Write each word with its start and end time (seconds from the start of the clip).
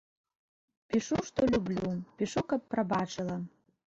Пішу, 0.93 1.19
што 1.27 1.39
люблю, 1.51 1.89
пішу, 2.21 2.43
каб 2.55 2.65
прабачыла. 2.75 3.37